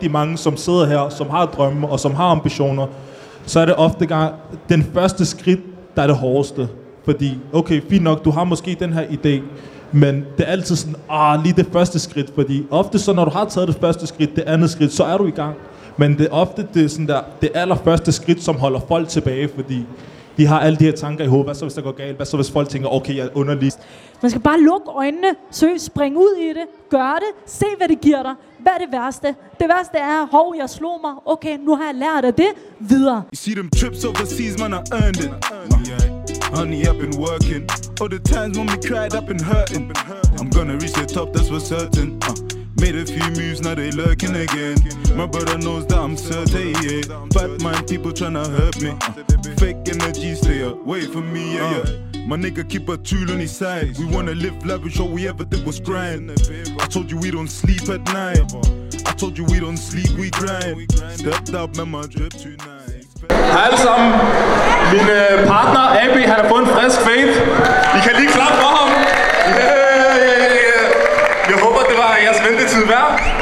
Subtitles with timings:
[0.00, 2.86] de mange, som sidder her, som har drømme og som har ambitioner,
[3.46, 4.34] så er det ofte gang,
[4.68, 5.60] den første skridt,
[5.96, 6.68] der er det hårdeste.
[7.04, 9.42] Fordi, okay, fint nok, du har måske den her idé,
[9.92, 13.30] men det er altid sådan, ah, lige det første skridt, fordi ofte så, når du
[13.30, 15.54] har taget det første skridt, det andet skridt, så er du i gang.
[15.96, 19.86] Men det er ofte det, sådan der, det allerførste skridt, som holder folk tilbage, fordi
[20.40, 21.46] de har alle de her tanker i hovedet.
[21.46, 22.16] Hvad så, hvis der går galt?
[22.16, 23.72] Hvad så, hvis folk tænker, okay, jeg er underlig?
[24.22, 28.00] Man skal bare lukke øjnene, søg, spring ud i det, gør det, se hvad det
[28.00, 28.34] giver dig.
[28.58, 29.28] Hvad er det værste?
[29.60, 31.14] Det værste er, hov, jeg slog mig.
[31.26, 32.50] Okay, nu har jeg lært af det.
[32.80, 33.16] Videre.
[33.16, 35.30] You see them trips overseas, man, I earned it.
[35.90, 36.56] Yeah.
[36.56, 37.62] Honey, I've been working.
[38.00, 39.84] All the times when we cried, I've been hurting.
[40.40, 42.08] I'm gonna reach the top, that's for certain.
[42.28, 42.34] Uh,
[42.82, 44.76] made a few moves, now they lurking again.
[45.20, 47.02] My brother knows that I'm certain, yeah.
[47.36, 48.90] Bad mind people tryna hurt me.
[48.90, 49.19] Uh,
[49.58, 52.26] fake energy, stay away from me, yeah, yeah.
[52.26, 53.96] My nigga keep a tool on his side.
[53.98, 56.30] We wanna live lavish, all we ever did was grind.
[56.30, 58.52] I told you we don't sleep at night.
[59.06, 60.90] I told you we don't sleep, we grind.
[61.12, 63.06] Stepped up, man, my drip tonight.
[63.30, 64.10] Hej alle sammen.
[64.92, 67.32] Min øh, partner, AB, han har fået en frisk fade.
[67.96, 68.90] I kan lige klappe for ham.
[69.58, 69.90] Yeah.
[71.50, 73.39] Jeg håber, det var jeres ventetid værd.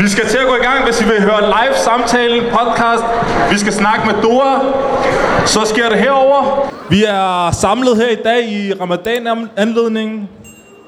[0.00, 3.04] Vi skal til at gå i gang, hvis I vil høre live samtalen, podcast.
[3.50, 4.60] Vi skal snakke med Dora.
[5.46, 6.72] Så sker det herover.
[6.90, 10.28] Vi er samlet her i dag i Ramadan-anledningen.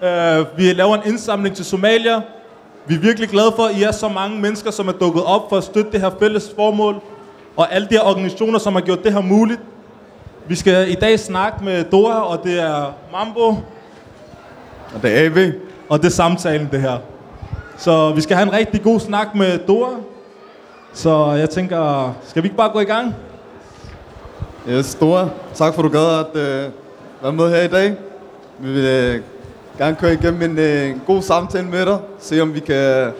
[0.02, 2.20] Uh, vi laver en indsamling til Somalia.
[2.86, 5.48] Vi er virkelig glade for, at I er så mange mennesker, som er dukket op
[5.48, 7.00] for at støtte det her fælles formål.
[7.56, 9.60] Og alle de her organisationer, som har gjort det her muligt.
[10.48, 13.48] Vi skal i dag snakke med Dora, og det er Mambo,
[14.94, 15.52] Og det er AB.
[15.88, 16.98] og det er samtalen, det her.
[17.78, 19.90] Så vi skal have en rigtig god snak med Dora.
[20.92, 23.14] Så jeg tænker, skal vi ikke bare gå i gang?
[24.68, 26.70] Yes, Dora, Tak for, at du gad at øh,
[27.22, 27.96] være med her i dag.
[28.58, 29.20] Vi vil øh,
[29.78, 31.98] gerne køre igennem en, øh, en god samtale med dig.
[32.18, 33.12] Se om vi kan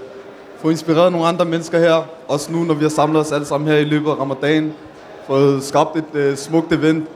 [0.61, 2.07] få inspireret nogle andre mennesker her.
[2.29, 4.73] Også nu, når vi har samlet os alle sammen her i løbet af ramadan.
[5.27, 7.09] Fået skabt et øh, smukt event.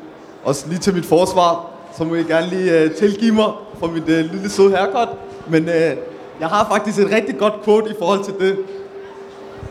[0.44, 4.08] Også lige til mit forsvar, så må I gerne lige øh, tilgive mig for mit
[4.08, 5.08] øh, lille søde haircut.
[5.48, 5.96] Men øh,
[6.40, 8.58] jeg har faktisk et rigtig godt quote i forhold til det.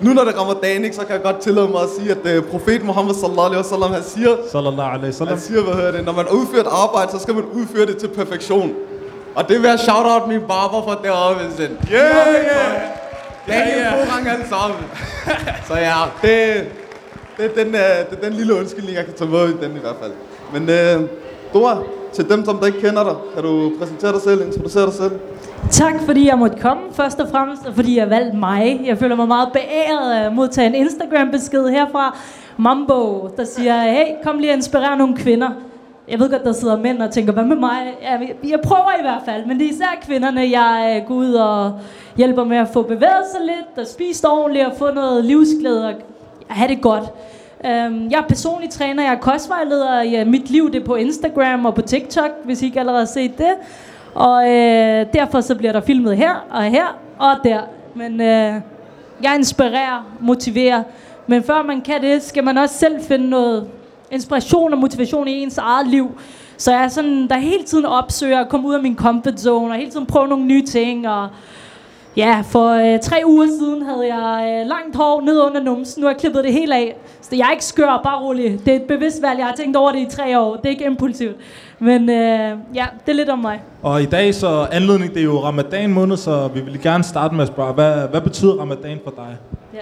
[0.01, 2.25] Nu når det er ramadan, ikke, så kan jeg godt tillade mig at sige, at
[2.25, 5.33] øh, profet Muhammad sallallahu alaihi wasallam, han siger, Sallallahu alaihi wasallam.
[5.33, 7.97] han siger, hvad hedder det, når man udfører et arbejde, så skal man udføre det
[7.97, 8.73] til perfektion.
[9.35, 11.79] Og det vil jeg shout out min barber for deroppe, Vincent.
[11.91, 12.81] Yeah, yeah!
[13.45, 14.79] Det er en god gang alle sammen.
[15.67, 16.65] så ja, det,
[17.37, 19.71] det, er den, øh, det er den lille undskyldning, jeg kan tage med i den
[19.75, 20.11] i hvert fald.
[20.53, 21.09] Men øh,
[21.53, 21.77] Dora,
[22.13, 25.11] til dem, som der ikke kender dig, kan du præsentere dig selv, introducere dig selv?
[25.69, 28.81] Tak fordi jeg måtte komme, først og fremmest, og fordi jeg valgte mig.
[28.85, 32.17] Jeg føler mig meget beæret af at modtage en Instagram-besked herfra.
[32.57, 35.49] Mambo, der siger, hey, kom lige og inspirere nogle kvinder.
[36.07, 37.77] Jeg ved godt, der sidder mænd og tænker, hvad med mig?
[38.01, 41.33] Jeg, jeg prøver i hvert fald, men det er især kvinderne, jeg øh, går ud
[41.33, 41.79] og
[42.17, 45.93] hjælper med at få bevæget sig lidt, og spise ordentligt, og få noget livsglæde og
[46.47, 47.03] have det godt.
[47.65, 50.01] Øhm, jeg er personlig træner, jeg er kostvejleder.
[50.01, 53.01] Ja, øh, mit liv det er på Instagram og på TikTok, hvis I ikke allerede
[53.01, 53.53] har set det.
[54.15, 57.59] Og øh, derfor så bliver der filmet her og her og der.
[57.95, 58.53] Men øh,
[59.23, 60.83] jeg inspirerer, motiverer.
[61.27, 63.67] Men før man kan det, skal man også selv finde noget
[64.11, 66.19] inspiration og motivation i ens eget liv.
[66.57, 69.73] Så jeg er sådan, der hele tiden opsøger at komme ud af min comfort zone,
[69.73, 71.07] og hele tiden prøve nogle nye ting.
[71.09, 71.29] Og
[72.17, 76.01] ja, for øh, tre uger siden havde jeg øh, langt hår ned under numsen.
[76.01, 76.95] Nu har jeg klippet det helt af.
[77.21, 78.59] Så jeg er ikke skør, bare rolig.
[78.65, 79.39] Det er et bevidst valg.
[79.39, 80.55] Jeg har tænkt over det i tre år.
[80.55, 81.35] Det er ikke impulsivt.
[81.79, 83.61] Men øh, ja, det er lidt om mig.
[83.83, 87.35] Og i dag så anledning, det er jo ramadan måned, så vi vil gerne starte
[87.35, 89.37] med at spørge, hvad, hvad betyder ramadan for dig?
[89.73, 89.79] Ja.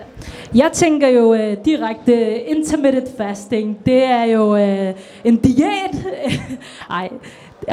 [0.56, 3.78] Jeg tænker jo øh, direkte intermittent fasting.
[3.86, 6.06] Det er jo øh, en diæt.
[6.90, 7.10] Ej,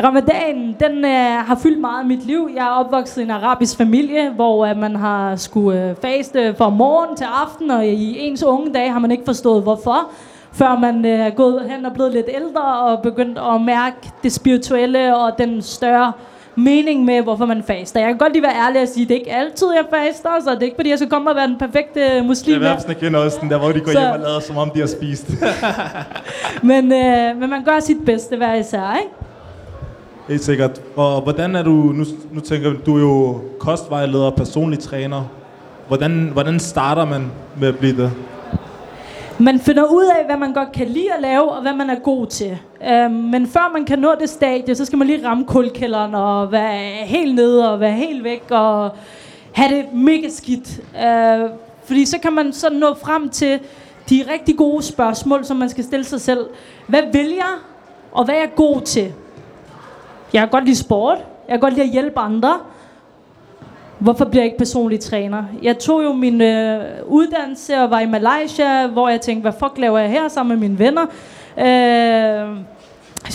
[0.03, 2.51] Ramadan, den øh, har fyldt meget af mit liv.
[2.57, 6.69] Jeg er opvokset i en arabisk familie, hvor øh, man har skulle øh, faste fra
[6.69, 10.11] morgen til aften, og i ens unge dage har man ikke forstået hvorfor,
[10.53, 14.33] før man øh, er gået hen og blevet lidt ældre og begyndt at mærke det
[14.33, 16.13] spirituelle og den større
[16.59, 18.01] mening med, hvorfor man faster.
[18.01, 20.31] Jeg kan godt lige være ærlig og sige, at det er ikke altid, jeg faster,
[20.45, 22.59] så det er ikke, fordi jeg skal komme og være den perfekte muslim.
[22.59, 24.57] Det er værtsene kender også den der, hvor de går Så- hjem og lader, som
[24.57, 25.31] om de har spist.
[26.71, 29.11] Men, øh, men man gør sit bedste hver især, ikke?
[30.29, 30.83] Helt sikkert.
[30.97, 35.25] Og hvordan er du, nu, nu tænker du er jo kostvejleder og personlig træner.
[35.89, 37.31] Hvordan, hvordan starter man
[37.61, 38.13] med at blive det?
[39.39, 41.99] Man finder ud af, hvad man godt kan lide at lave, og hvad man er
[41.99, 42.59] god til.
[42.89, 46.53] Øhm, men før man kan nå det stadie, så skal man lige ramme kulkælderen og
[46.53, 48.91] være helt nede og være helt væk og
[49.53, 50.81] have det mega skidt.
[51.05, 51.51] Øh,
[51.85, 53.59] fordi så kan man så nå frem til
[54.11, 56.47] de rigtig gode spørgsmål, som man skal stille sig selv.
[56.87, 57.55] Hvad vil jeg,
[58.13, 59.13] og hvad er jeg god til?
[60.33, 61.19] Jeg kan godt lide sport.
[61.19, 62.59] Jeg kan godt lide at hjælpe andre.
[63.99, 65.45] Hvorfor bliver jeg ikke personlig træner?
[65.63, 69.79] Jeg tog jo min øh, uddannelse og var i Malaysia, hvor jeg tænkte, hvad fuck
[69.79, 71.07] laver jeg her sammen med mine venner?
[71.59, 72.51] Øh,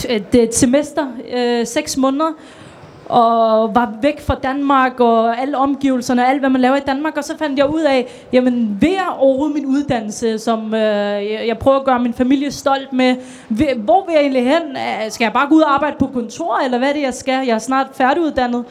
[0.09, 2.31] øh det er et semester, øh, seks måneder,
[3.11, 7.17] og var væk fra Danmark og alle omgivelserne og alt, hvad man laver i Danmark.
[7.17, 10.79] Og så fandt jeg ud af, jamen ved at overhovedet min uddannelse, som øh,
[11.31, 13.15] jeg, jeg prøver at gøre min familie stolt med,
[13.49, 14.77] ved, hvor vil jeg egentlig hen?
[15.09, 17.45] Skal jeg bare gå ud og arbejde på kontor, eller hvad er det, jeg skal?
[17.47, 18.65] Jeg er snart færdiguddannet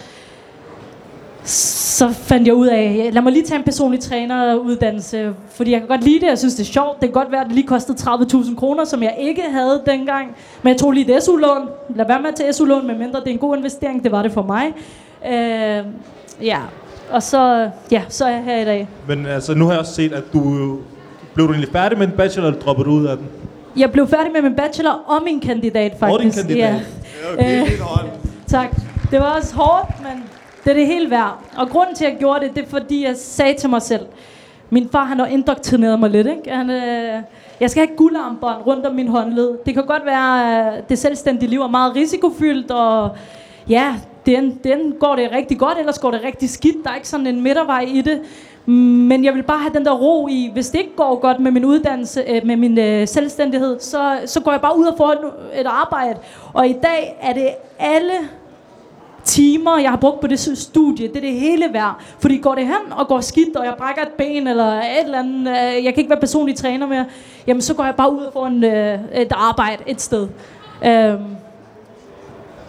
[1.50, 5.88] så fandt jeg ud af, lad mig lige tage en personlig træneruddannelse, fordi jeg kan
[5.88, 7.00] godt lide det, jeg synes det er sjovt.
[7.00, 10.37] Det kan godt være, at det lige kostede 30.000 kroner, som jeg ikke havde dengang.
[10.62, 11.69] Men jeg tog lige et SU-lån.
[11.94, 14.02] Lad være med at tage SU-lån, medmindre det er en god investering.
[14.05, 14.67] Det var det for mig.
[15.26, 15.85] Øh,
[16.47, 16.58] ja,
[17.11, 18.88] og så, ja, så er jeg her i dag.
[19.08, 20.43] Men altså, nu har jeg også set, at du
[21.35, 23.26] blev du egentlig færdig med en bachelor, eller droppede du ud af den?
[23.76, 26.19] Jeg blev færdig med min bachelor og min kandidat, faktisk.
[26.19, 26.58] Og din kandidat.
[26.58, 26.81] Ja.
[27.35, 27.70] Okay, Øh,
[28.47, 28.69] tak.
[29.11, 30.25] Det var også hårdt, men
[30.65, 31.39] det er det hele værd.
[31.57, 34.07] Og grunden til, at jeg gjorde det, det er fordi, jeg sagde til mig selv,
[34.71, 36.27] min far han har indoktrineret mig lidt.
[36.27, 36.51] Ikke?
[36.51, 37.23] Han, øh,
[37.61, 39.59] jeg skal have guldarmbånd rundt om min håndled.
[39.67, 43.11] Det kan godt være, at det selvstændige liv er meget risikofyldt, og
[43.69, 43.95] ja,
[44.27, 46.85] den, den går det rigtig godt, ellers går det rigtig skidt.
[46.85, 48.21] Der er ikke sådan en midtervej i det.
[48.67, 51.51] Men jeg vil bare have den der ro i, hvis det ikke går godt med
[51.51, 55.12] min uddannelse, øh, med min øh, selvstændighed, så, så går jeg bare ud og får
[55.12, 55.19] et,
[55.61, 56.19] et arbejde.
[56.53, 57.49] Og i dag er det
[57.79, 58.12] alle
[59.25, 61.95] timer, jeg har brugt på det studie, det er det hele værd.
[62.19, 65.19] Fordi går det hen og går skidt, og jeg brækker et ben, eller et eller
[65.19, 67.07] andet, øh, jeg kan ikke være personlig træner mere,
[67.47, 70.29] jamen så går jeg bare ud og får en, øh, et arbejde et sted.
[70.85, 71.15] Øh,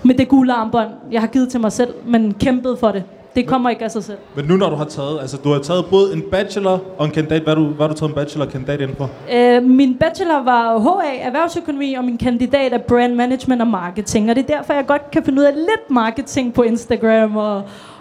[0.03, 3.03] med det gule armbånd, jeg har givet til mig selv, men kæmpet for det.
[3.35, 4.17] Det kommer ikke af sig selv.
[4.35, 7.11] Men nu når du har taget, altså du har taget både en bachelor og en
[7.11, 9.09] kandidat, hvad har du, hvad har du taget en bachelor og kandidat inden for?
[9.33, 14.29] Øh, min bachelor var HA, erhvervsøkonomi, og min kandidat er brand management og marketing.
[14.29, 17.37] Og det er derfor, jeg godt kan finde ud af lidt marketing på Instagram.
[17.37, 17.55] Og,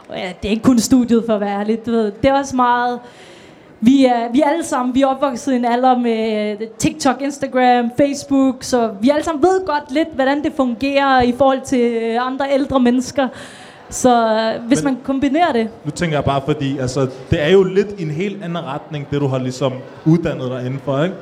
[0.09, 1.87] og ja, det er ikke kun studiet for at være ærlig.
[1.87, 2.13] Du ved.
[2.23, 2.99] Det er også meget...
[3.83, 7.23] Vi er, vi er alle sammen, vi er opvokset i en alder med øh, TikTok,
[7.23, 11.93] Instagram, Facebook, så vi alle sammen ved godt lidt, hvordan det fungerer i forhold til
[12.03, 13.29] øh, andre ældre mennesker.
[13.91, 17.01] Så øh, hvis Men- man kombinerer det, Nu tænker jeg bare, fordi altså,
[17.31, 19.73] det er jo lidt i en helt anden retning, det du har ligesom
[20.07, 21.15] uddannet dig indenfor, ikke?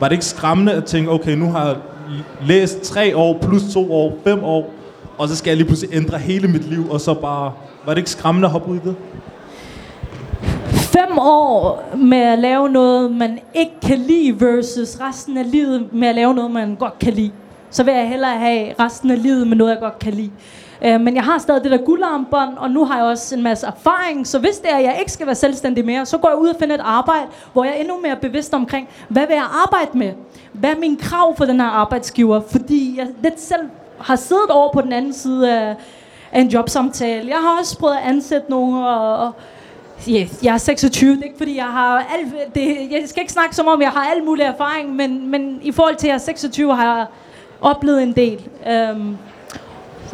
[0.00, 1.76] Var det ikke skræmmende at tænke, okay, nu har jeg
[2.46, 4.70] læst tre år, plus to år, fem år,
[5.18, 7.52] og så skal jeg lige pludselig ændre hele mit liv, og så bare...
[7.86, 8.94] Var det ikke skræmmende at hoppe ud i det?
[10.72, 16.08] fem år med at lave noget, man ikke kan lide, versus resten af livet med
[16.08, 17.30] at lave noget, man godt kan lide.
[17.70, 20.30] Så vil jeg hellere have resten af livet med noget, jeg godt kan lide.
[20.84, 23.66] Øh, men jeg har stadig det der guldarmbånd, og nu har jeg også en masse
[23.66, 26.38] erfaring, så hvis det er, at jeg ikke skal være selvstændig mere, så går jeg
[26.38, 29.46] ud og finder et arbejde, hvor jeg er endnu mere bevidst omkring, hvad vil jeg
[29.62, 30.12] arbejde med?
[30.52, 32.40] Hvad er mine krav for den her arbejdsgiver?
[32.40, 33.62] Fordi jeg lidt selv
[34.00, 35.76] har siddet over på den anden side af,
[36.32, 37.28] af en jobsamtale.
[37.28, 39.32] Jeg har også prøvet at ansætte nogen, og, og
[40.08, 43.32] yes, jeg er 26, det er ikke fordi jeg har alt, det, jeg skal ikke
[43.32, 46.14] snakke som om jeg har al mulig erfaring, men, men i forhold til at jeg
[46.14, 47.06] er 26 har jeg
[47.60, 48.48] oplevet en del.
[48.70, 49.16] Øhm,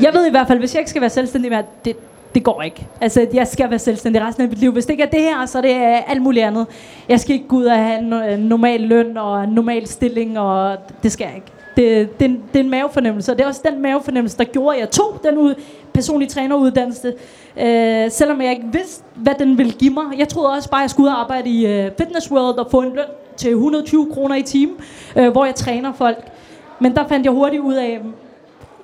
[0.01, 1.97] jeg ved i hvert fald, hvis jeg ikke skal være selvstændig mere, det,
[2.35, 2.87] det går ikke.
[3.01, 4.73] Altså, jeg skal være selvstændig resten af mit liv.
[4.73, 6.67] Hvis det ikke er det her, så er det øh, alt muligt andet.
[7.09, 10.39] Jeg skal ikke gå ud og have en øh, normal løn og en normal stilling,
[10.39, 11.47] og det skal jeg ikke.
[11.77, 14.81] Det, det, det er en mavefornemmelse, og det er også den mavefornemmelse, der gjorde, at
[14.81, 15.55] jeg tog den ud,
[15.93, 17.15] personlige træneruddannelse.
[17.61, 20.05] Øh, selvom jeg ikke vidste, hvad den ville give mig.
[20.19, 22.71] Jeg troede også bare, at jeg skulle ud og arbejde i øh, Fitness World og
[22.71, 23.05] få en løn
[23.37, 24.77] til 120 kroner i timen,
[25.17, 26.25] øh, hvor jeg træner folk.
[26.79, 28.01] Men der fandt jeg hurtigt ud af,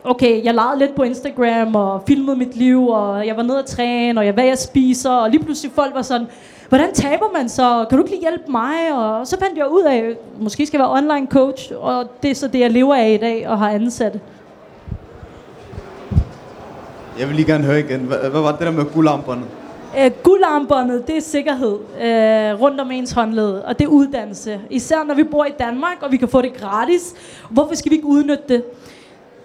[0.04, 3.64] okay, jeg legede lidt på Instagram og filmede mit liv, og jeg var nede at
[3.64, 6.26] træne, og jeg hvad jeg spiser, og lige pludselig folk var sådan,
[6.68, 7.86] hvordan taber man så?
[7.88, 8.92] Kan du ikke lige hjælpe mig?
[8.92, 12.34] Og så fandt jeg ud af, måske skal jeg være online coach, og det er
[12.34, 14.20] så det, jeg lever af i dag og har ansatte.
[17.18, 18.00] Jeg vil lige gerne høre igen.
[18.00, 19.46] Hvad, hvad var det der med guldarmbåndet?
[19.98, 24.60] Øh, guldarmbåndet, det er sikkerhed øh, rundt om ens håndled, og det er uddannelse.
[24.70, 27.14] Især når vi bor i Danmark, og vi kan få det gratis.
[27.50, 28.62] Hvorfor skal vi ikke udnytte det?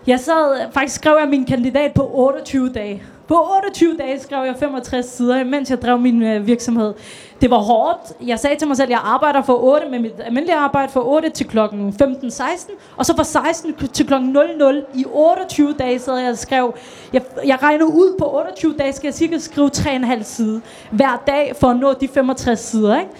[0.07, 3.03] Jeg sad, faktisk skrev jeg min kandidat på 28 dage.
[3.27, 6.93] På 28 dage skrev jeg 65 sider, mens jeg drev min øh, virksomhed.
[7.41, 8.27] Det var hårdt.
[8.27, 11.07] Jeg sagde til mig selv, at jeg arbejder fra 8 med mit almindelige arbejde fra
[11.07, 16.17] 8 til klokken 15-16, og så fra 16 til klokken 00 i 28 dage sad
[16.17, 16.73] jeg og skrev.
[17.13, 21.53] Jeg, jeg regner ud på 28 dage, skal jeg cirka skrive 3,5 side hver dag
[21.59, 22.99] for at nå de 65 sider.
[22.99, 23.11] Ikke?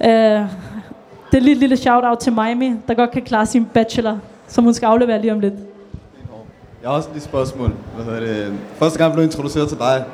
[0.00, 0.46] Øh,
[1.30, 4.18] det er lige et lille shout-out til Miami, der godt kan klare sin bachelor,
[4.48, 5.67] som hun skal aflevere lige om lidt.
[6.82, 7.72] Jeg har også lige et spørgsmål.
[7.94, 8.52] Hvad hedder det?
[8.78, 10.04] Første gang jeg blev introduceret til dig,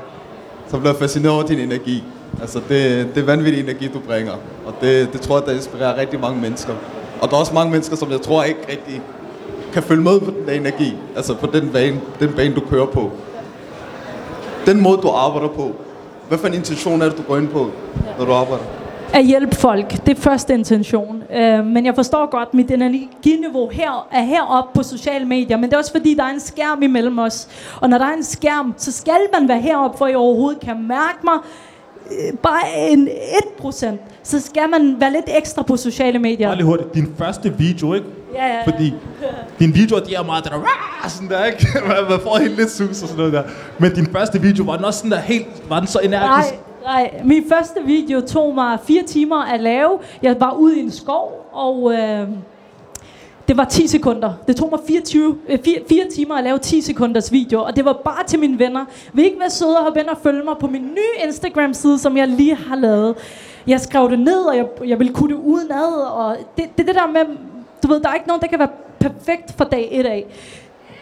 [0.69, 2.05] så blev jeg fascineret over din energi.
[2.41, 4.33] Altså, det, det er vanvittig energi, du bringer.
[4.67, 6.73] Og det, det tror jeg, der inspirerer rigtig mange mennesker.
[7.21, 9.03] Og der er også mange mennesker, som jeg tror ikke rigtig
[9.73, 10.97] kan følge med på den der energi.
[11.17, 13.13] Altså på den bane, den bane, du kører på.
[14.67, 15.73] Den måde, du arbejder på.
[16.29, 17.71] hvad for en intention er det, du går ind på,
[18.19, 18.65] når du arbejder?
[19.15, 20.07] At hjælpe folk.
[20.07, 21.23] Det er første intention.
[21.37, 25.57] Øh, men jeg forstår godt, at mit energiniveau her er heroppe på sociale medier.
[25.57, 27.49] Men det er også fordi, der er en skærm imellem os.
[27.81, 30.83] Og når der er en skærm, så skal man være heroppe, for I overhovedet kan
[30.89, 31.35] mærke mig.
[32.11, 33.09] Øh, bare en
[33.63, 33.87] 1%.
[34.23, 36.49] Så skal man være lidt ekstra på sociale medier.
[36.49, 36.95] Bare lige hurtigt.
[36.95, 38.07] Din første video, ikke?
[38.35, 38.63] Ja, ja, ja.
[38.73, 38.95] Fordi
[39.59, 41.67] din video, de er meget der, "Rah!" sådan der, ikke?
[41.87, 43.43] Man, man får helt lidt sus og sådan noget der.
[43.79, 46.51] Men din første video, var den også sådan der helt, var den så energisk?
[46.55, 47.21] Nej, nej.
[47.25, 49.99] Min første video tog mig fire timer at lave.
[50.23, 52.29] Jeg var ude i en skov, og øh,
[53.49, 54.33] det var 10 sekunder.
[54.47, 57.85] Det tog mig 24, øh, 4, 4 timer at lave 10 sekunders video, og det
[57.85, 58.85] var bare til mine venner.
[59.13, 62.17] Vil ikke være søde og hoppe ind og følge mig på min nye Instagram-side, som
[62.17, 63.17] jeg lige har lavet.
[63.67, 66.95] Jeg skrev det ned, og jeg, jeg ville kunne det udenad, og det, det det
[66.95, 67.37] der med,
[67.83, 68.69] du ved, der er ikke nogen, der kan være
[69.01, 70.27] perfekt fra dag 1 af.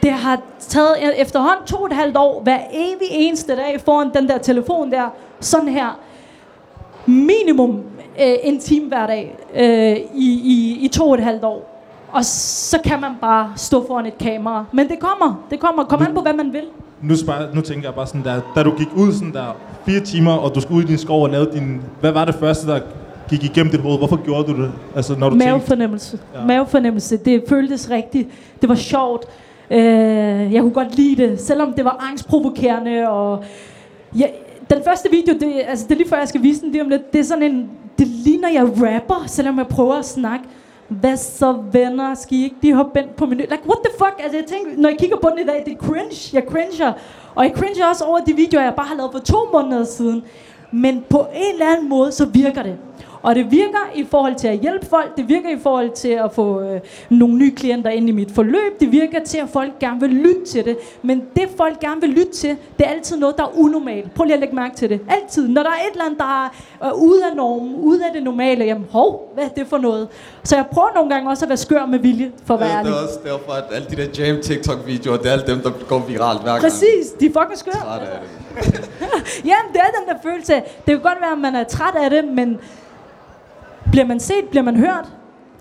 [0.02, 4.28] Det har taget efterhånden to og et halvt år, hver evig eneste dag foran den
[4.28, 5.08] der telefon der,
[5.40, 5.98] sådan her.
[7.06, 7.82] Minimum
[8.20, 11.68] øh, en time hver dag øh, i, i, i to og et halvt år.
[12.12, 14.64] Og så kan man bare stå foran et kamera.
[14.72, 15.84] Men det kommer, det kommer.
[15.84, 16.64] Kom an på, hvad man vil.
[17.02, 19.56] Nu, spørger, nu tænker jeg bare sådan der, da du gik ud sådan der
[19.86, 21.82] fire timer, og du skulle ud i din skov og lave din...
[22.00, 22.80] Hvad var det første, der
[23.28, 23.98] gik igennem dit hoved?
[23.98, 24.72] Hvorfor gjorde du det?
[24.96, 26.18] Altså, når du tænkte, Mavefornemmelse.
[26.34, 26.40] Ja.
[26.40, 26.46] Ja.
[26.46, 27.16] Mavefornemmelse.
[27.16, 28.28] Det føltes rigtigt.
[28.60, 29.26] Det var sjovt.
[29.72, 33.08] Øh, jeg kunne godt lide det, selvom det var angstprovokerende.
[33.08, 33.44] Og
[34.18, 34.26] ja,
[34.70, 36.88] den første video, det, altså det er lige før jeg skal vise den lige om
[36.88, 40.44] lidt, det er sådan en, det ligner jeg rapper, selvom jeg prøver at snakke.
[40.88, 43.40] Hvad så venner, skal I ikke lige hoppe ind på menu?
[43.40, 44.14] Like, what the fuck?
[44.22, 46.30] Altså jeg tænker, når jeg kigger på den i dag, det er cringe.
[46.32, 46.92] Jeg cringer.
[47.34, 50.22] Og jeg cringer også over de videoer, jeg bare har lavet for to måneder siden.
[50.70, 52.76] Men på en eller anden måde, så virker det.
[53.22, 56.32] Og det virker i forhold til at hjælpe folk, det virker i forhold til at
[56.32, 60.00] få øh, nogle nye klienter ind i mit forløb, det virker til, at folk gerne
[60.00, 60.78] vil lytte til det.
[61.02, 64.14] Men det folk gerne vil lytte til, det er altid noget, der er unormalt.
[64.14, 65.00] Prøv lige at lægge mærke til det.
[65.08, 65.48] Altid.
[65.48, 66.48] Når der er et eller andet, der er
[66.84, 70.08] øh, ude af normen, ude af det normale, jamen hov, hvad er det for noget?
[70.44, 72.76] Så jeg prøver nogle gange også at være skør med vilje, for at være Det,
[72.76, 72.92] ærlig.
[72.92, 75.70] det er også derfor, at alle de der jam TikTok-videoer, det er alle dem, der
[75.88, 76.62] går viralt hver gang.
[76.62, 77.70] Præcis, de er fucking skør.
[77.72, 78.90] Træt af det.
[79.50, 80.52] Jamen, det er den der følelse.
[80.54, 82.58] Det kan godt være, at man er træt af det, men
[83.92, 85.08] bliver man set, bliver man hørt?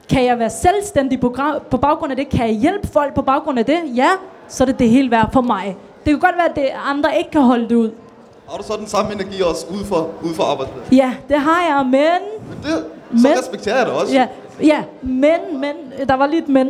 [0.10, 1.36] Kan jeg være selvstændig på,
[1.72, 2.30] på baggrund af det?
[2.30, 3.78] Kan jeg hjælpe folk på baggrund af det?
[3.96, 4.10] Ja,
[4.48, 5.78] så er det det hele værd for mig.
[6.06, 7.92] Det kan godt være, at det andre ikke kan holde det ud.
[8.50, 10.96] Har du så den samme energi også ude for, ude for arbejdspladsen?
[10.96, 11.94] Ja, det har jeg, men...
[12.50, 12.86] Men det,
[13.22, 14.14] så Men- respekterer jeg det også.
[14.14, 14.28] Ja,
[14.64, 16.70] ja, men, men, der var lige et men.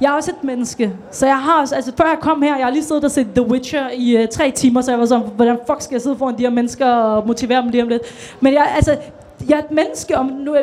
[0.00, 2.66] Jeg er også et menneske, så jeg har også, altså før jeg kom her, jeg
[2.66, 5.26] har lige siddet og set The Witcher i uh, tre timer, så jeg var sådan,
[5.36, 8.02] hvordan fuck skal jeg sidde foran de her mennesker og motivere dem lige om lidt.
[8.40, 8.96] Men jeg, altså,
[9.48, 10.54] jeg er et menneske, og nu,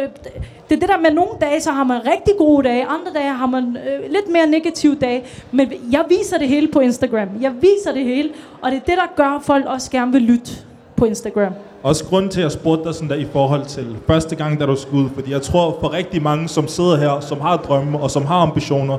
[0.69, 3.33] det er det der med, nogle dage, så har man rigtig gode dage, andre dage
[3.33, 7.27] har man øh, lidt mere negative dage, men jeg viser det hele på Instagram.
[7.41, 8.29] Jeg viser det hele,
[8.61, 10.51] og det er det, der gør, at folk også gerne vil lytte
[10.95, 11.53] på Instagram.
[11.83, 14.65] Også grund til, at jeg spurgte dig sådan der i forhold til første gang, da
[14.65, 15.09] du skulle ud.
[15.15, 18.35] Fordi jeg tror, for rigtig mange, som sidder her, som har drømme og som har
[18.35, 18.97] ambitioner,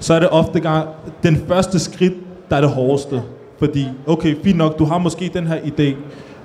[0.00, 0.88] så er det ofte gang
[1.22, 2.14] den første skridt,
[2.50, 3.22] der er det hårdeste.
[3.58, 5.94] Fordi, okay, fint nok, du har måske den her idé,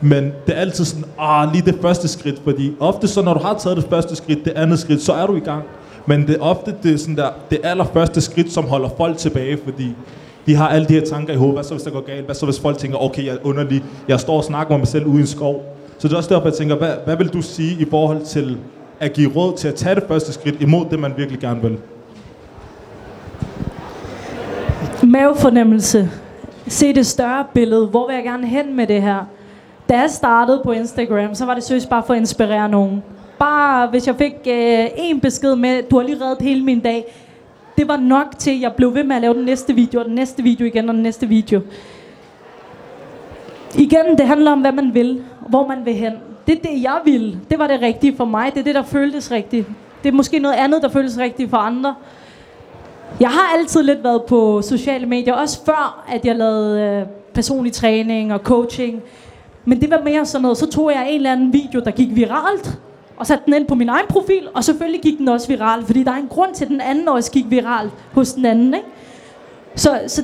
[0.01, 2.41] men det er altid sådan, ah, lige det første skridt.
[2.43, 5.27] Fordi ofte så, når du har taget det første skridt, det andet skridt, så er
[5.27, 5.63] du i gang.
[6.05, 9.96] Men det er ofte det, sådan der, det allerførste skridt, som holder folk tilbage, fordi
[10.46, 11.55] de har alle de her tanker i hovedet.
[11.55, 12.25] Hvad så, hvis det går galt?
[12.25, 13.84] Hvad så, hvis folk tænker, okay, jeg er underlig.
[14.08, 15.77] Jeg står og snakker med mig selv ude i en skov.
[15.98, 18.58] Så det er også derfor, jeg tænker, hvad, hvad vil du sige i forhold til
[19.00, 21.77] at give råd til at tage det første skridt imod det, man virkelig gerne vil?
[25.03, 26.10] mavefornemmelse.
[26.67, 27.88] Se det større billede.
[27.88, 29.25] Hvor vil jeg gerne hen med det her?
[29.91, 33.03] Da jeg startede på Instagram, så var det søs bare for at inspirere nogen.
[33.39, 37.15] Bare hvis jeg fik øh, en besked med, du har lige reddet hele min dag.
[37.77, 40.05] Det var nok til, at jeg blev ved med at lave den næste video, og
[40.05, 41.62] den næste video igen, og den næste video.
[43.75, 46.13] Igen, det handler om, hvad man vil, hvor man vil hen.
[46.48, 47.39] Det er det, jeg ville.
[47.50, 48.51] Det var det rigtige for mig.
[48.53, 49.67] Det er det, der føltes rigtigt.
[50.03, 51.95] Det er måske noget andet, der føles rigtigt for andre.
[53.19, 57.74] Jeg har altid lidt været på sociale medier, også før, at jeg lavede øh, personlig
[57.74, 59.01] træning og coaching.
[59.65, 62.15] Men det var mere sådan noget, så tog jeg en eller anden video, der gik
[62.15, 62.80] viralt,
[63.18, 66.03] og satte den ind på min egen profil, og selvfølgelig gik den også viralt, fordi
[66.03, 68.74] der er en grund til, at den anden også gik viralt hos den anden.
[68.74, 68.88] Ikke?
[69.75, 70.24] Så, så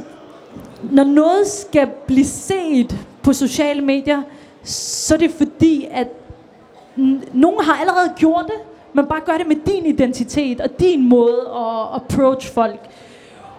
[0.91, 4.21] når noget skal blive set på sociale medier,
[4.63, 6.07] så er det fordi, at
[7.33, 8.55] nogen har allerede gjort det,
[8.93, 12.79] men bare gør det med din identitet og din måde at approach folk.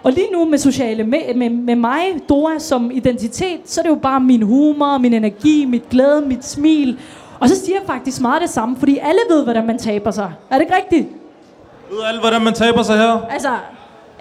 [0.03, 3.89] Og lige nu med sociale med, med, med mig, Dora, som identitet, så er det
[3.89, 6.99] jo bare min humor, min energi, mit glæde, mit smil.
[7.39, 10.31] Og så siger jeg faktisk meget det samme, fordi alle ved, hvordan man taber sig.
[10.49, 11.07] Er det ikke rigtigt?
[11.91, 13.21] Ved alle, hvordan man taber sig her?
[13.29, 13.49] Altså,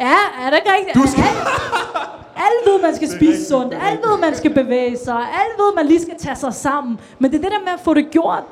[0.01, 0.15] ja,
[0.47, 0.95] er det ikke rigtigt?
[0.95, 1.25] Du skal-
[2.47, 3.75] Alle ved, man skal spise sundt.
[3.75, 5.15] Alle ved, man skal bevæge sig.
[5.15, 7.01] Alle ved, man lige skal tage sig sammen.
[7.19, 8.43] Men det er det der med at få det gjort.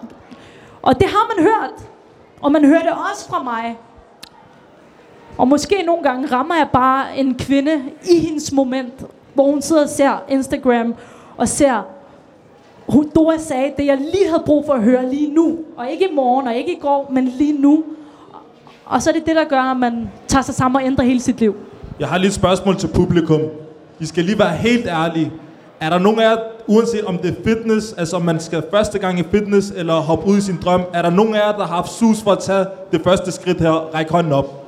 [0.83, 1.71] Og det har man hørt.
[2.43, 3.79] Og man hører det også fra mig.
[5.39, 7.73] Og måske nogle gange rammer jeg bare en kvinde
[8.11, 10.95] i hendes moment, hvor hun sidder og ser Instagram
[11.37, 11.87] og ser,
[12.89, 15.59] hun, Dora sagde det, jeg lige havde brug for at høre lige nu.
[15.77, 17.85] Og ikke i morgen, og ikke i går, men lige nu.
[18.87, 21.21] Og så er det det, der gør, at man tager sig sammen og ændrer hele
[21.21, 21.55] sit liv.
[22.01, 23.41] Jeg har lige et spørgsmål til publikum.
[24.01, 25.33] I skal lige være helt ærlige.
[25.81, 28.99] Er der nogen af jer, uanset om det er fitness, altså om man skal første
[28.99, 31.67] gang i fitness, eller hoppe ud i sin drøm, er der nogen af jer, der
[31.67, 34.66] har haft sus for at tage det første skridt her, ræk hånden op?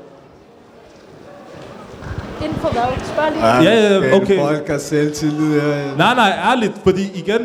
[2.45, 2.83] Inden for hvad?
[3.05, 3.47] Spørg lige.
[3.47, 4.39] Ja, ja, okay.
[4.41, 5.97] Folk har selvtillid her.
[5.97, 7.41] Nej, nej, ærligt, fordi igen,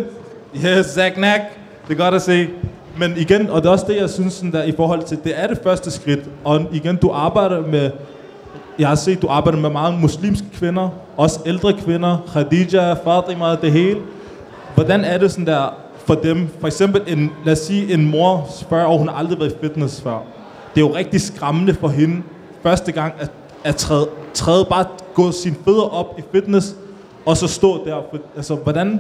[0.66, 1.42] yes, Zach Nack,
[1.88, 2.48] det er godt at se.
[2.98, 5.34] Men igen, og det er også det, jeg synes sådan der, i forhold til, det
[5.36, 6.20] er det første skridt.
[6.44, 7.92] Og igen, du arbejder med,
[8.80, 13.72] jeg har set, du arbejder med mange muslimske kvinder, også ældre kvinder, Khadija, Fatima, det
[13.72, 14.00] hele.
[14.76, 16.50] Hvordan er det sådan der for dem?
[16.60, 19.56] For eksempel, en, lad os sige, en mor spørger, og hun har aldrig været i
[19.62, 20.18] fitness før.
[20.76, 22.22] Det er jo rigtig skræmmende for hende,
[22.64, 23.32] første gang, at,
[23.64, 26.76] at træde, træde bare gå sine fødder op i fitness,
[27.26, 28.02] og så stå der.
[28.12, 29.00] For, altså, hvordan,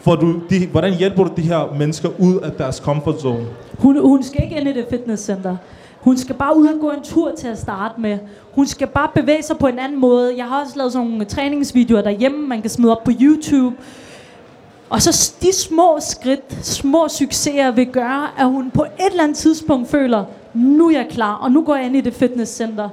[0.00, 3.46] får du de, hvordan hjælper du de her mennesker ud af deres comfort zone?
[3.78, 5.56] Hun, hun skal ikke ind i det fitnesscenter.
[6.00, 8.18] Hun skal bare ud og gå en tur til at starte med.
[8.52, 10.34] Hun skal bare bevæge sig på en anden måde.
[10.36, 13.76] Jeg har også lavet sådan nogle træningsvideoer derhjemme, man kan smide op på YouTube.
[14.90, 19.36] Og så de små skridt, små succeser vil gøre, at hun på et eller andet
[19.36, 20.24] tidspunkt føler,
[20.54, 22.88] nu er jeg klar, og nu går jeg ind i det fitnesscenter.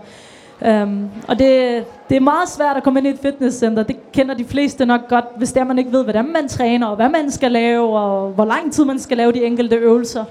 [0.61, 3.83] Um, og det, det er meget svært at komme ind i et fitnesscenter.
[3.83, 6.95] Det kender de fleste nok godt, hvis der man ikke ved, hvordan man træner, og
[6.95, 10.25] hvad man skal lave, og hvor lang tid man skal lave de enkelte øvelser.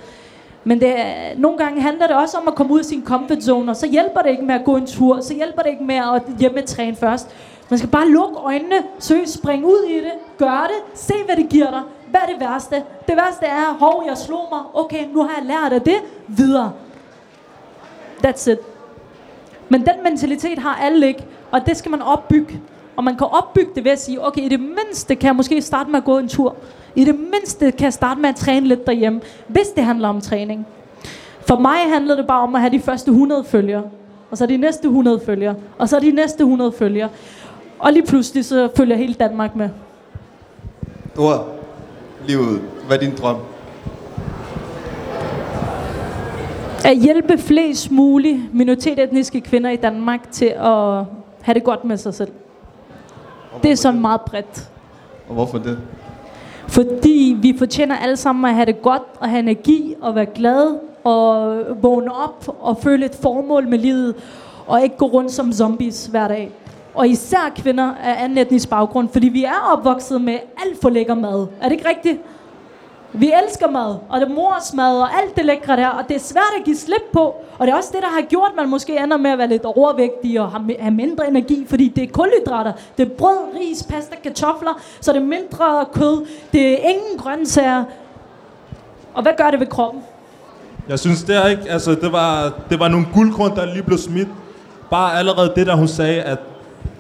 [0.65, 0.95] Men det,
[1.37, 3.87] nogle gange handler det også om at komme ud af sin comfort zone, og så
[3.89, 6.97] hjælper det ikke med at gå en tur, så hjælper det ikke med at hjemmetræne
[6.97, 7.29] først.
[7.71, 11.49] Man skal bare lukke øjnene, søge, spring ud i det, gør det, se hvad det
[11.49, 11.81] giver dig.
[12.11, 12.77] Hvad er det værste?
[13.09, 15.97] Det værste er, hov, jeg slog mig, okay, nu har jeg lært af det,
[16.29, 16.73] videre.
[18.27, 18.59] That's it.
[19.73, 22.61] Men den mentalitet har alle ikke, og det skal man opbygge.
[22.97, 25.63] Og man kan opbygge det ved at sige, okay, i det mindste kan jeg måske
[25.63, 26.57] starte med at gå en tur.
[26.95, 30.21] I det mindste kan jeg starte med at træne lidt derhjemme, hvis det handler om
[30.21, 30.67] træning.
[31.49, 33.83] For mig handlede det bare om at have de første 100 følgere.
[34.31, 35.55] Og så de næste 100 følgere.
[35.79, 37.09] Og så de næste 100 følgere.
[37.79, 39.69] Og lige pludselig så følger hele Danmark med.
[41.19, 41.47] Ord,
[42.27, 42.63] livet.
[42.87, 43.37] Hvad er din drøm?
[46.85, 51.05] At hjælpe flest mulige minoritetsetniske kvinder i Danmark til at
[51.43, 52.33] have det godt med sig selv.
[53.63, 54.71] Det er sådan meget bredt.
[55.29, 55.79] Og hvorfor det?
[56.69, 60.79] Fordi vi fortjener alle sammen at have det godt, og have energi, og være glade,
[61.05, 64.15] og vågne op, og føle et formål med livet,
[64.67, 66.51] og ikke gå rundt som zombies hver dag.
[66.95, 71.15] Og især kvinder af anden etnisk baggrund, fordi vi er opvokset med alt for lækker
[71.15, 71.47] mad.
[71.61, 72.21] Er det ikke rigtigt?
[73.15, 76.17] Vi elsker mad, og det er mors mad, og alt det lækre der, og det
[76.17, 77.35] er svært at give slip på.
[77.59, 79.49] Og det er også det, der har gjort, at man måske ender med at være
[79.49, 82.73] lidt overvægtig og have have mindre energi, fordi det er kulhydrater.
[82.99, 86.27] Det er brød, ris, pasta, kartofler, så det er mindre kød.
[86.53, 87.85] Det er ingen grøntsager.
[89.15, 90.03] Og hvad gør det ved kroppen?
[90.89, 93.99] Jeg synes, det er ikke, altså, det var, det var nogle guldkorn, der lige blev
[93.99, 94.29] smidt.
[94.91, 96.39] Bare allerede det, der hun sagde, at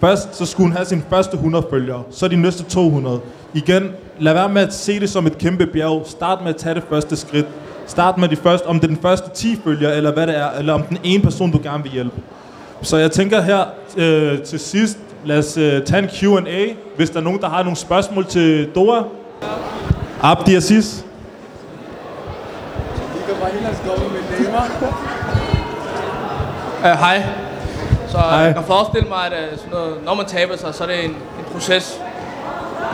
[0.00, 3.20] først så skulle hun have sine første 100 følgere, så de næste 200.
[3.54, 6.02] Igen, lad være med at se det som et kæmpe bjerg.
[6.06, 7.46] Start med at tage det første skridt.
[7.86, 10.50] Start med de første, om det er den første 10 følgere, eller hvad det er,
[10.58, 12.16] eller om den ene person, du gerne vil hjælpe.
[12.82, 13.64] Så jeg tænker her
[13.96, 17.62] øh, til sidst, lad os øh, tage en Q&A, hvis der er nogen, der har
[17.62, 19.04] nogle spørgsmål til Dora.
[20.22, 21.02] Abdi Aziz.
[26.78, 27.22] Uh, hej.
[28.08, 28.30] Så Hej.
[28.30, 28.38] hej.
[28.38, 31.04] jeg kan forestille mig, at uh, sådan noget, når man taber sig, så er det
[31.04, 32.00] en, en proces.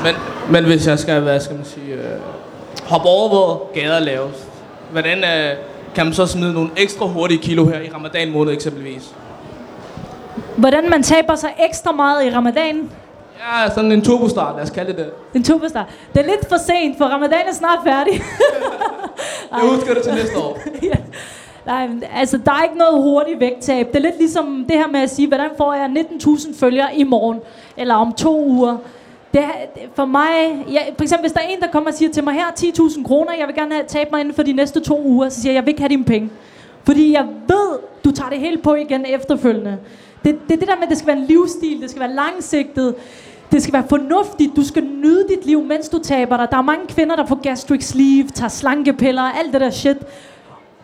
[0.03, 0.15] Men,
[0.51, 4.47] men hvis jeg skal, hvad skal man sige, uh, hoppe over, hvor gader laves,
[4.93, 9.15] hvordan uh, kan man så smide nogle ekstra hurtige kilo her i ramadan måned eksempelvis?
[10.57, 12.91] Hvordan man taber sig ekstra meget i ramadan.
[13.39, 15.11] Ja, sådan en turbostart, lad os kalde det.
[15.35, 15.89] En tuberstar.
[16.13, 18.23] Det er lidt for sent, for ramadan er snart færdig.
[19.53, 20.59] Jeg husker det til næste år.
[20.83, 20.95] ja.
[21.67, 23.87] Nej, men altså, der er ikke noget hurtigt vægttab.
[23.87, 25.91] Det er lidt ligesom det her med at sige, hvordan får jeg
[26.23, 27.41] 19.000 følgere i morgen?
[27.77, 28.77] Eller om to uger?
[29.33, 29.43] Det
[29.95, 32.35] for mig, ja, for eksempel hvis der er en, der kommer og siger til mig,
[32.35, 35.29] her 10.000 kroner, jeg vil gerne have tabt mig inden for de næste to uger,
[35.29, 36.31] så siger jeg, jeg vil ikke have dine penge.
[36.85, 39.79] Fordi jeg ved, du tager det hele på igen efterfølgende.
[40.25, 42.13] Det, det er det der med, at det skal være en livsstil, det skal være
[42.15, 42.95] langsigtet,
[43.53, 46.49] det skal være fornuftigt, du skal nyde dit liv, mens du taber dig.
[46.51, 49.97] Der er mange kvinder, der får gastric sleeve, tager slankepiller, alt det der shit.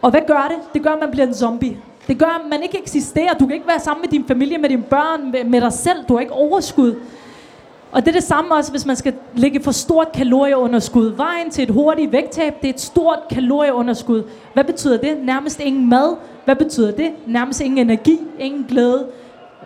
[0.02, 0.74] Og hvad gør det?
[0.74, 1.76] Det gør, at man bliver en zombie.
[2.08, 3.34] Det gør, at man ikke eksisterer.
[3.34, 6.04] Du kan ikke være sammen med din familie, med dine børn, med, med dig selv.
[6.08, 6.94] Du har ikke overskud.
[7.94, 11.12] Og det er det samme også, hvis man skal lægge for stort kalorieunderskud.
[11.16, 14.22] Vejen til et hurtigt vægttab, det er et stort kalorieunderskud.
[14.54, 15.16] Hvad betyder det?
[15.22, 16.16] Nærmest ingen mad.
[16.44, 17.10] Hvad betyder det?
[17.26, 19.06] Nærmest ingen energi, ingen glæde.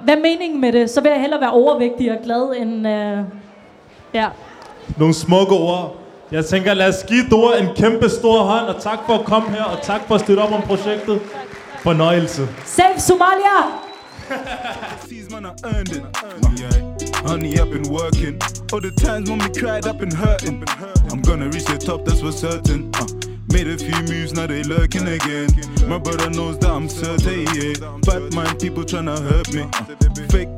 [0.04, 0.90] Hvad er meningen med det?
[0.90, 2.88] Så vil jeg hellere være overvægtig og glad end...
[2.88, 3.18] Øh,
[4.14, 4.28] ja.
[4.96, 5.96] Nogle smukke ord.
[6.32, 9.50] Jeg tænker, lad os give Dora en kæmpe stor hånd, og tak for at komme
[9.50, 11.20] her, og tak for at støtte op om projektet.
[11.82, 12.42] Fornøjelse.
[12.64, 13.58] Save Somalia!
[15.08, 16.97] Sees man, I earned it.
[17.26, 18.38] Honey, I've been working.
[18.72, 20.64] All the times when we cried, I've been hurting.
[21.10, 22.90] I'm gonna reach the top, that's for certain.
[22.94, 23.06] Uh,
[23.52, 25.48] made a few moves, now they lurking again.
[25.88, 27.98] My brother knows that I'm certain, yeah.
[28.02, 29.62] Bad mind people tryna hurt me.
[29.62, 30.54] Uh, fake